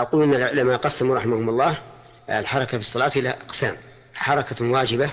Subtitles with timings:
[0.00, 1.78] أقول أن العلماء قسموا رحمهم الله
[2.30, 3.76] الحركة في الصلاة إلى أقسام.
[4.14, 5.10] حركة واجبة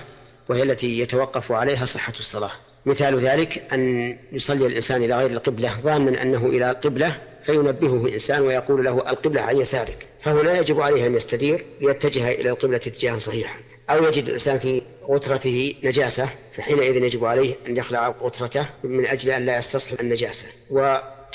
[0.48, 2.50] وهي التي يتوقف عليها صحة الصلاة.
[2.86, 8.84] مثال ذلك أن يصلي الإنسان إلى غير القبلة ظانا أنه إلى القبلة فينبهه الإنسان ويقول
[8.84, 10.06] له القبلة عن يسارك.
[10.20, 13.60] فهنا يجب عليه أن يستدير ليتجه إلى القبلة اتجاها صحيحا.
[13.90, 19.46] أو يجد الإنسان في غترته نجاسة فحينئذ يجب عليه أن يخلع غترته من أجل أن
[19.46, 20.46] لا يستصحب النجاسة.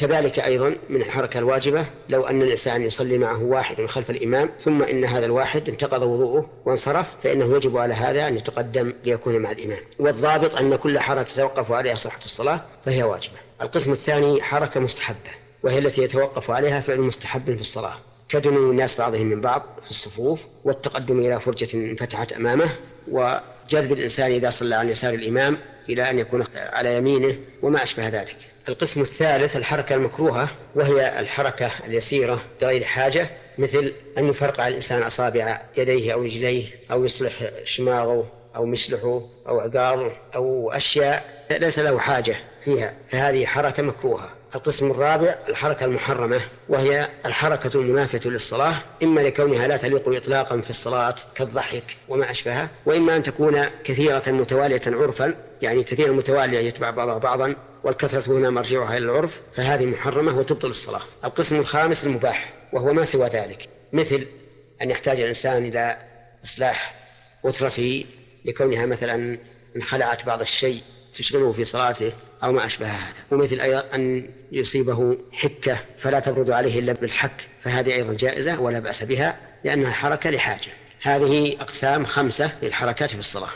[0.02, 5.06] وكذلك أيضا من الحركة الواجبة لو أن الإنسان يصلي معه واحد خلف الإمام ثم إن
[5.06, 9.80] هذا الواحد انتقض وضوءه وانصرف فإنه يجب على هذا أن يتقدم ليكون مع الإمام.
[10.00, 13.38] والضابط أن كل حركة تتوقف عليها صحة الصلاة فهي واجبة.
[13.62, 15.32] القسم الثاني حركة مستحبة
[15.64, 17.98] وهي التي يتوقف عليها فعل مستحب في الصلاة.
[18.32, 22.70] كدنو الناس بعضهم من بعض في الصفوف والتقدم إلى فرجة انفتحت أمامه
[23.08, 25.58] وجذب الإنسان إذا صلى عن يسار الإمام
[25.90, 28.38] إلى أن يكون على يمينه وما أشبه ذلك.
[28.70, 36.14] القسم الثالث الحركة المكروهة وهي الحركة اليسيرة بغير حاجة مثل أن يفرقع الإنسان أصابع يديه
[36.14, 42.36] أو رجليه أو يصلح شماغه أو مسلحه أو عقاره أو أشياء ليس له حاجة
[42.66, 44.30] فيها فهذه حركة مكروهة.
[44.56, 51.16] القسم الرابع الحركة المحرمة وهي الحركة المنافية للصلاة إما لكونها لا تليق إطلاقا في الصلاة
[51.36, 57.56] كالضحك وما أشبهه وإما أن تكون كثيرة متوالية عرفا يعني كثيرا متوالية يتبع بعضها بعضا
[57.84, 61.02] والكثرة هنا مرجعها إلى العرف فهذه محرمة وتبطل الصلاة.
[61.24, 64.28] القسم الخامس المباح وهو ما سوى ذلك مثل
[64.82, 65.98] أن يحتاج الإنسان إلى
[66.44, 66.96] إصلاح
[67.46, 68.06] غترته
[68.46, 69.40] لكونها مثلا
[69.76, 70.82] انخلعت بعض الشيء
[71.16, 72.12] تشغله في صلاته
[72.44, 73.14] أو ما أشبه هذا.
[73.32, 79.04] ومثل أيضا أن يصيبه حكة فلا تبرد عليه إلا بالحك فهذه أيضا جائزة ولا بأس
[79.04, 80.72] بها لأنها حركة لحاجة.
[81.02, 83.50] هذه أقسام خمسة للحركات في الصلاة.